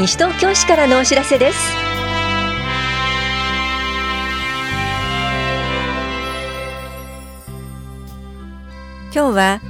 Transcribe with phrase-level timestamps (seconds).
[0.00, 1.58] 西東京市からのお知らせです。
[9.12, 9.60] 今日は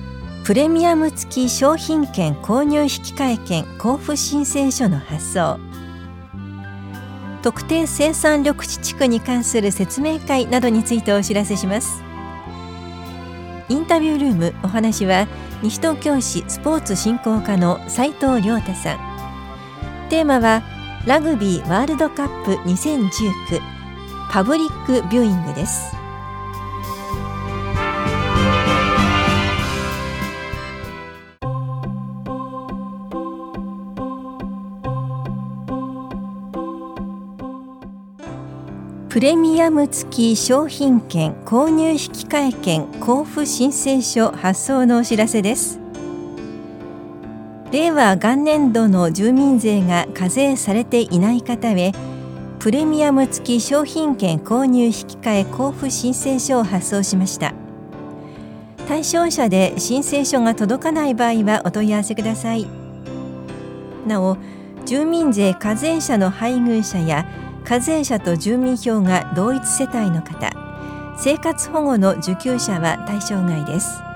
[0.45, 5.58] プレミアム付き商品券購入引換券交付申請書の発送。
[7.42, 12.04] 特定生産緑地地区に関する説明会などについてお知らせします。
[13.69, 15.26] インタビュールームお話は
[15.60, 19.09] 西東京市スポーツ振興課の斉藤亮太さん。
[20.10, 20.62] テーマは
[21.06, 23.60] ラグビーワールドカップ2019
[24.28, 25.95] パブリックビューイングです。
[39.08, 45.80] プレミアム付き商品券購入引換券交付申請書発送のお知らせです。
[47.73, 51.92] 令和元年度の住民税が課税されていない方へ
[52.58, 57.55] プレミアム付き商品券購入引換交付申請書を発送しました。
[58.89, 62.67] 対象者で申請書が届かない場合はお問い合わせください。
[64.05, 64.37] なお
[64.84, 67.25] 住民税課税者の配偶者や
[67.64, 70.50] 課税者と住民票が同一世帯の方
[71.16, 74.09] 生活保護の受給者は対象外です。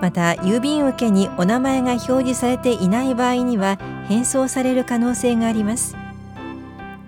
[0.00, 5.96] また郵便受けにお名前が表示されていない場合には返送される可能性があります。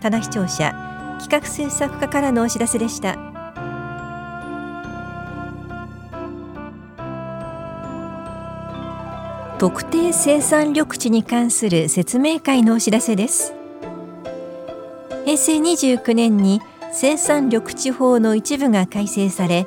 [0.01, 0.75] ただ視聴者
[1.21, 3.17] 企画制作課からのお知らせでした。
[9.59, 13.53] 特定生産緑地に関する説明会のお知らせです。
[15.27, 19.67] 平成29年に生産緑地法の一部が改正され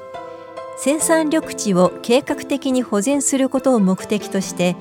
[0.86, 4.76] 生産緑地を計画的に保全することを目的として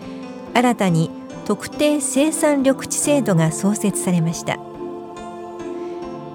[0.53, 1.13] 新たに
[1.45, 4.59] 特定生産緑地制度が創設されました。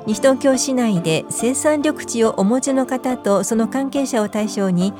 [0.05, 4.93] 西東京市内で生産緑地をお持ちの方とその関係者を対象に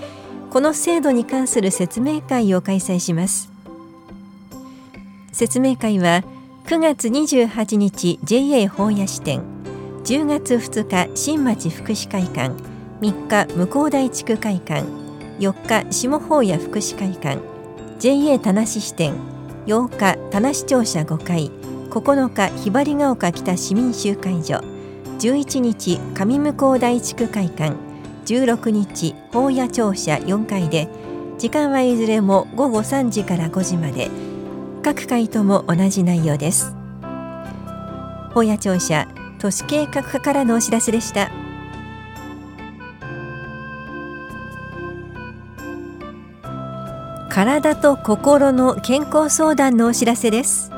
[0.49, 3.49] この制度に関する説明会を開催します。
[5.31, 6.25] 説明会は
[6.65, 9.43] 9月28日 JA 本屋支店
[10.03, 14.83] 10月2日新町福祉会館3日向こう台地区会館
[15.39, 17.39] 4日下法屋福祉会館
[17.99, 19.13] JA 田無支店
[19.65, 21.51] 8日田無庁舎5階
[21.89, 24.61] 9日ひばりが丘北市民集会所
[25.19, 27.75] 11日上向こう台地区会館
[28.25, 30.87] 16日法屋庁舎4階で
[31.37, 34.09] 時間はいずれも午後3時から5時まで
[34.83, 36.75] 各回とも同じ内容です。
[38.33, 39.07] 本屋庁舎
[39.39, 41.46] 都市計画課からのお知らせでした。
[47.37, 50.71] 体と心の健康相談のお知らせです。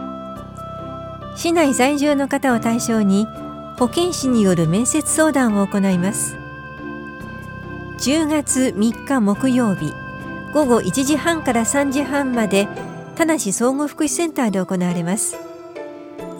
[1.37, 3.27] 市内在住の方を対象に
[3.77, 6.35] 保健師による面接相談を行います。
[7.99, 9.93] 10月3日木曜日
[10.53, 12.67] 午後1時半から3時半まで
[13.15, 15.37] 田梨総合福祉センターで行われます。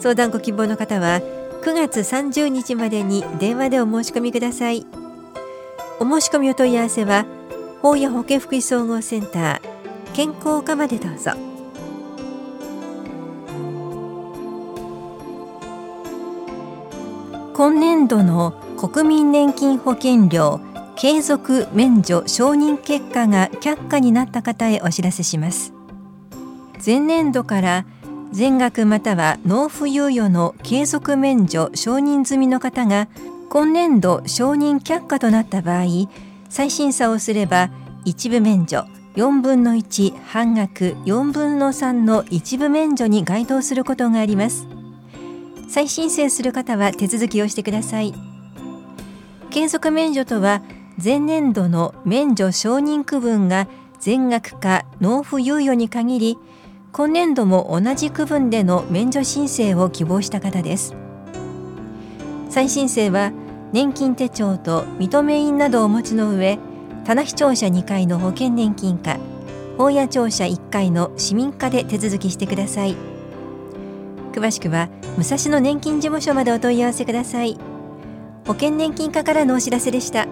[0.00, 1.22] 相談ご希望の方は
[1.62, 4.84] 9月30日までに電話でお申し込みください。
[5.98, 7.24] お申し込みお問い合わせは
[7.80, 9.79] 法や保健福祉総合センター
[10.14, 11.32] 健康課までどうぞ。
[17.54, 20.60] 今年度の国民年金保険料
[20.96, 25.72] 継続免除承認結果が却下になった方へお知らせします。
[26.84, 27.84] 前年度から
[28.32, 33.08] 全額または納付猶予の継続免除承認済みの方が
[33.50, 35.84] 今年度承認却下となった場合
[36.48, 37.70] 再審査をすれば
[38.04, 38.84] 一部免除
[39.16, 44.68] 4分の1半額4分の3の一部免除に該当することがあります。
[45.68, 48.14] 再申請する方は手続きをしてください。
[49.50, 50.62] 継続免除とは
[51.02, 53.66] 前年度の免除承認区分が
[53.98, 56.38] 全額か納付猶予に限り
[56.92, 60.94] 今年度も同じ区分での免除申請を希望した方です。
[62.48, 63.32] 再申請は
[63.72, 66.58] 年金手帳と認め印などをお持ちの上
[67.06, 69.18] 棚視庁舎2階の保険年金課
[69.76, 72.94] 法屋庁舎1階の市民課で手続きしてください。
[74.32, 77.58] 詳しくは武蔵野年金事務所までお問い合わせください。
[78.46, 80.26] 保険年金課からのお知らせでした。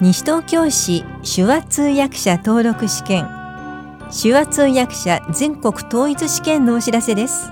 [0.00, 3.28] 西東京市手話通訳者登録試験
[4.10, 7.50] 手話通訳者全国統一試験のお知らせです。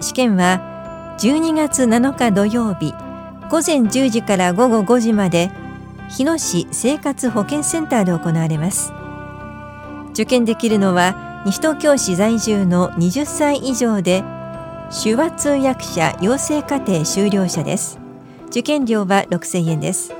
[0.00, 0.75] 試験は
[1.18, 2.92] 12月7日土曜日
[3.48, 5.50] 午前10時から午後5時まで
[6.10, 8.92] 日野市生活保健センターで行われます。
[10.10, 14.24] 受験できるのは西東京市在住の20歳以上で
[15.02, 17.98] 手話通訳者養成課程修了者です。
[18.48, 20.12] 受験料は6000円です。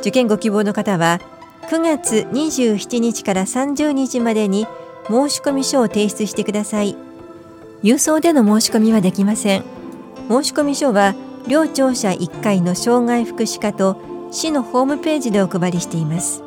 [0.00, 1.20] 受験ご希望の方は
[1.70, 4.66] 9月27日から30日までに
[5.06, 7.03] 申込書を提出してください。
[7.84, 9.62] 郵送での申し込みはできません。
[10.28, 11.14] 申込書は
[11.46, 14.00] 両庁舎1階の障害福祉課と
[14.30, 16.42] 市のホームページでお配りしています。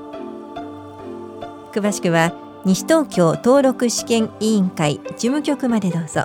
[1.72, 2.34] 詳しくは
[2.66, 6.24] 西東京登録試験委員会事務局までどうぞ。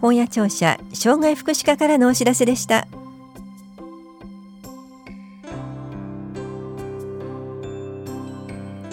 [0.00, 2.86] 本屋庁舎障害福祉課からのお知らせでした。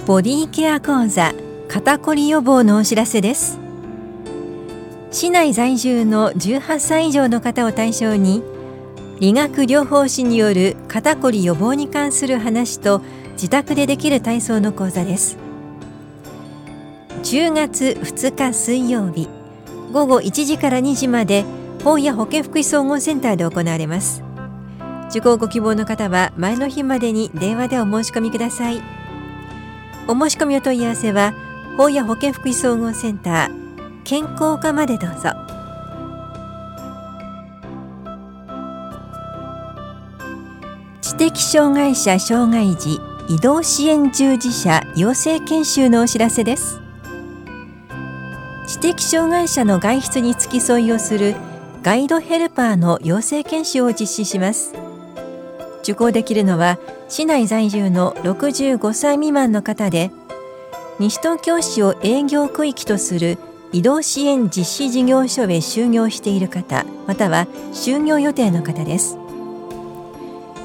[0.08, 1.36] ボディケア講座
[1.68, 3.67] 肩こり予防のお知らせです。
[5.12, 8.44] 市内在住の18歳以上の方を対象に
[9.20, 13.02] 理学療法士による肩こり予防に関する話と
[13.34, 15.38] 自宅でできる体操の講座です。
[17.24, 19.28] 10月2日水曜日
[19.92, 21.46] 午後1時から2時まで
[21.84, 24.24] 本屋保健福祉総合センターで行われます。
[25.10, 28.82] 受講ご希望の方は前の日までに電話でお申し込みください。
[30.08, 31.34] お申し込みお問い合わせは
[31.78, 33.57] 本屋保健福祉総合センター
[34.08, 35.34] 健康課までどうぞ。
[41.02, 46.80] 知的障害者障害児移動支援従事者養成研修のお知らせです。
[48.66, 51.36] 知的障害者の外出に付き添いをする
[51.84, 54.74] ガイドヘルパーの養成研修を実施します。
[55.82, 60.12] 受講できるのは市内在住の65歳未満の方で
[60.98, 63.38] 西東京市を営業区域とする
[63.74, 69.18] 移動支援実施事業所へ就業している方または就業予定の方です。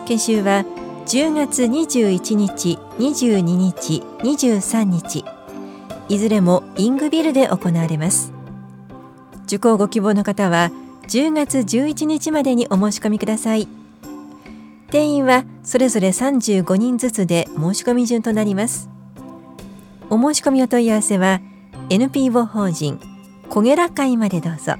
[0.07, 0.65] 研修は
[1.07, 5.25] 10月21日、22日、23日。
[6.09, 8.33] いずれもイングビルで行われます。
[9.47, 10.71] 受講ご希望の方は
[11.09, 13.67] 10月11日までにお申し込みください。
[14.91, 18.89] 定員はそれぞれ35人ずつで申し込み順となります。
[20.09, 21.41] お申し込みお問い合わせは
[21.91, 22.99] NPO 法人
[23.49, 24.75] 小ゲラ会までどうぞ。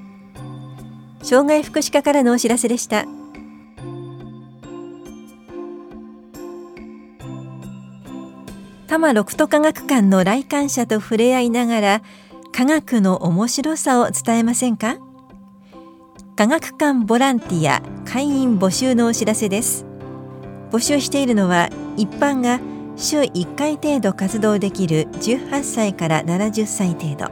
[1.23, 3.05] 障害福祉課からのお知らせでした。
[8.87, 12.03] 多摩六都科学館の来館者と触れ合いながら
[12.53, 14.97] 科学の面白さを伝えませんか？
[16.37, 19.87] 科学館ボランティア会員募集のお知らせです。
[20.71, 22.59] 募集しているのは一般が
[22.97, 27.31] 週1回程度活動できる18歳から70歳程度。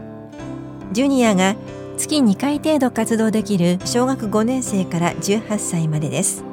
[0.92, 1.54] ジュニアが
[1.96, 6.44] 月2回程度活動できる小学5年生から18歳までです。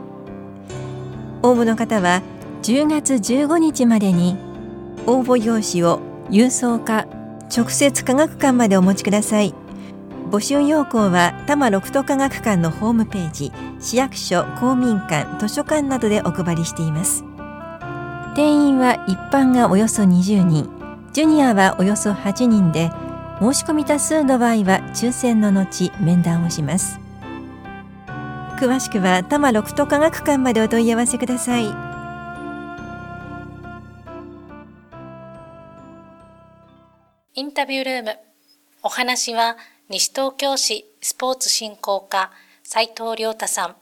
[1.42, 2.22] 応募の方は
[2.64, 4.38] 10月15日までに
[5.06, 7.08] 応募用紙を郵送か
[7.56, 9.54] 直接科学館までお持ちください。
[10.30, 17.27] 募集要項は多摩六都科学館のホームページ市役所公民館図書館などでお配りしています。
[18.38, 20.70] 定員は一般がおよそ20人
[21.12, 22.92] ジュニアはおよそ8人で
[23.40, 27.00] 申し込み多数の場合は抽選の後面談をします
[28.60, 31.66] 詳しくは多摩六都科学館までお問い合わせください
[37.34, 38.18] インタビュールーム。
[38.84, 39.58] お話は
[39.90, 42.32] 西東京市スポーツ振興課
[42.64, 43.76] 斉藤亮太さん。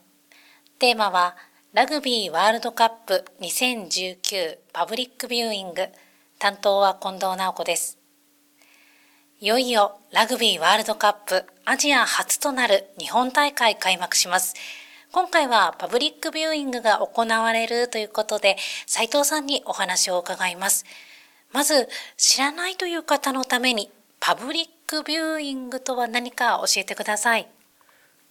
[0.79, 1.35] テーマは
[1.75, 5.89] ラグビーワールドカップ2019パブリックビューイング。
[6.39, 7.99] 担当は近藤直子です。
[9.41, 14.53] いよいよラグビーワールドカップアジア初となる日本大会開幕します。
[15.11, 18.55] 今回はパブリックビューイングが行われるということで、
[18.87, 20.85] 斉藤さんにお話を伺います。
[21.51, 23.91] まず知らないという方のために
[24.21, 27.49] パブリックビューイングとは何か教えてください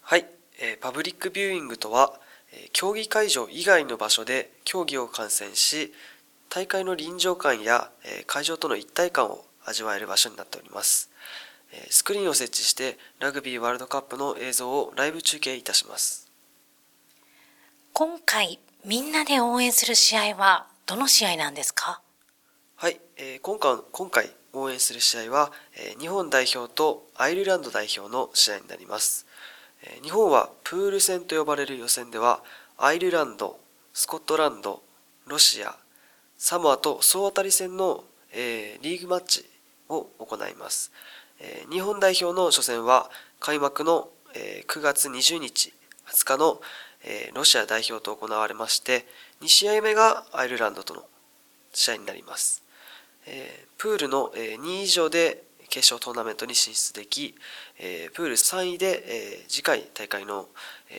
[0.01, 0.25] はい、
[0.63, 2.24] えー、パブリックビューイングとは、
[2.73, 5.93] 競技会場以外の場所で競技を観戦し
[6.49, 11.11] 大会の臨場感や、えー、会場との一体感を味わえる場所になっております。
[11.91, 16.31] スクリーンを設置してラグビーワールドカップの映像をライブ中継いたします。
[17.93, 22.01] 今回みんなで応援する試合はどの試合なんですか？
[22.77, 29.35] はい、えー、今回今回応援する試合は、えー、日本代表とアイルランド代表の試合になります、えー、
[30.03, 32.43] 日本はプール戦と呼ばれる予選では
[32.79, 33.59] アイルランド
[33.93, 34.83] スコットランド
[35.27, 35.77] ロシア
[36.39, 39.45] サモアと総当たり戦の、えー、リーグマッチ
[39.89, 40.93] を行います、
[41.41, 43.11] えー、日本代表の初戦は
[43.41, 45.73] 開幕の、えー、9月20日
[46.07, 46.61] 20日の、
[47.05, 49.07] えー、ロシア代表と行われまして
[49.43, 51.03] 2試合目がアイルランドとの
[51.73, 52.63] 試合になります。
[53.27, 55.43] えー、プールのえ2位以上で
[55.75, 57.35] 決勝トーナメントに進出でき、
[57.81, 60.47] えー、プール3位で、えー、次回大会の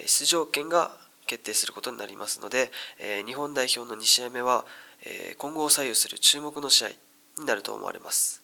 [0.06, 0.92] 出場権が
[1.28, 4.66] 決定することになりますので、えー、日本代表の2試合目は、
[5.06, 8.44] えー、今後を左右する注目の試合になると思われます。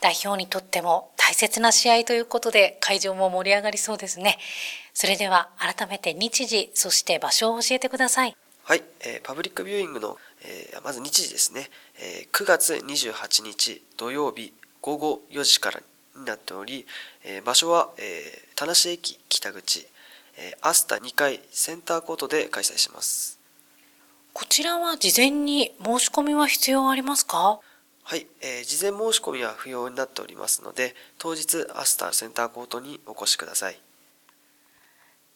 [0.00, 4.38] 代表にとっても大切な試合ということで会場も盛り上がりそうですね。
[4.94, 8.34] それでは改めて日時、そして場所を教えてください。
[8.64, 15.80] はい、えー、パブリックビューイングの、えー、まず日時ですね、えー、9月28日土曜日午後4時から
[16.16, 16.86] になっており、
[17.24, 19.86] えー、場所は、えー、田無駅北口、
[20.36, 23.38] えー、アスタ2階センターコートで開催します。
[24.34, 27.60] こちらは事前に申し込みは必要ありますか？
[28.04, 33.78] はい、えー、事前申し込みは不要になっておりますので当日アスタセンターコートにお越しください。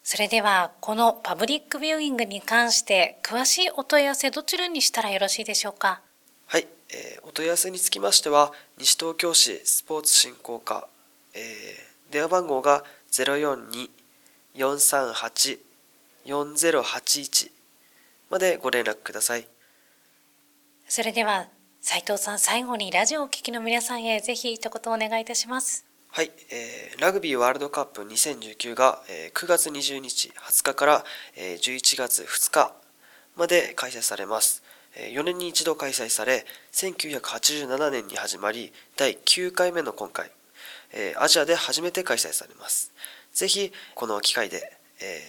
[0.02, 6.00] それではこのパブリックビューイングに関して詳しいお問い合わせどちらにしたらよろしいでしょうか？
[6.46, 10.88] はい、えー、お問い合わせにつきましては西東京市スポーツ振興課、
[11.34, 12.84] えー、電話番号が
[14.56, 17.50] 042-438-4081
[18.30, 19.46] までご連絡ください。
[20.88, 21.48] それでは
[21.80, 25.84] 斉藤さん最後にラジオをお聞きの皆さんへぜひ一言お願いいたします。
[26.10, 31.04] はい、えー、ラグビーワールドカップ2019が、えー、9月20日20日から、
[31.36, 32.72] えー、11月2日
[33.36, 34.62] まで開催されます
[34.96, 40.30] 4年に一度開催され1987年に始まり第9回目の今回
[41.18, 42.92] アジアで初めて開催されます。
[43.32, 44.76] ぜひこの機会で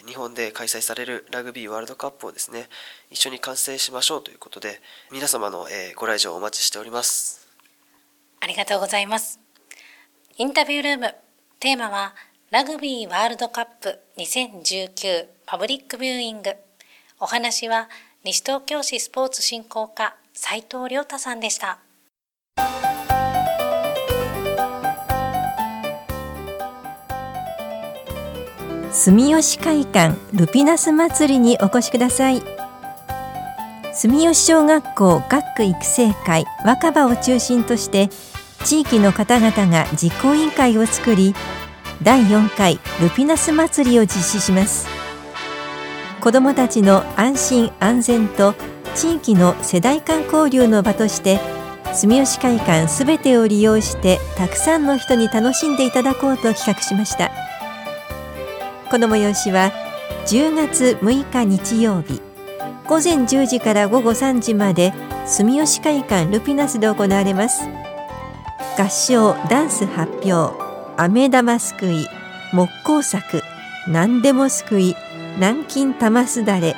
[0.06, 2.70] 日本で開催されるラグビーワールドカップをですね
[3.12, 4.80] 一緒に観戦しましょうということで
[5.12, 7.46] 皆様のご来場をお待ちしております。
[8.40, 9.42] ありがとうございます。
[10.38, 11.16] インタビュールーム
[11.60, 12.16] テーマは
[12.52, 16.56] ラグビーワールドカップ2019パブリックビューイング。
[17.20, 17.90] お話は
[18.24, 21.80] 西東京市スポーツ振興課斉藤亮太さんでした。
[28.92, 32.42] 住吉会館ルピナス祭りにお越しください。
[33.94, 38.10] 住吉小学校学区育成会若葉を中心として
[38.66, 41.34] 地域の方々が実行委員会を作り
[42.04, 44.97] 第4回ルピナス祭りを実施します。
[46.22, 48.56] 子どもたちの安心安全と
[48.96, 51.40] 地域の世代間交流の場として
[51.94, 57.32] 住吉会館すべてを利用してたくさんの人に楽しんでいただこうと企画しました。
[58.90, 59.72] この催しは
[60.28, 62.22] 10月6日日曜日。
[62.88, 64.94] 午前10時から午後3時まで
[65.26, 67.64] 住吉会館ルピナスで行われます。
[68.78, 70.56] 合唱ダンス発表。
[70.98, 72.08] 飴玉すくい
[72.54, 73.42] 木工作。
[73.88, 74.96] 何でもすくい。
[75.38, 76.75] 南京玉すだれ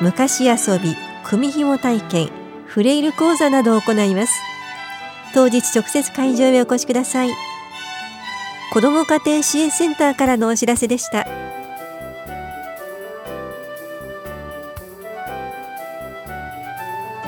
[0.00, 2.30] 昔遊び組紐体験
[2.66, 4.32] フレイル講座などを行います。
[5.34, 7.30] 当日直接会場へお越しください。
[8.72, 11.26] 子ども家庭支援センターからのお知らせでした。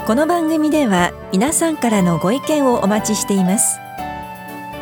[0.06, 3.78] この番組では皆さんからのご意見をお待ちしています。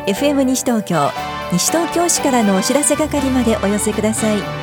[0.07, 1.11] FM 西東京
[1.51, 4.62] 西東京市からのお知らせ係までお寄せください。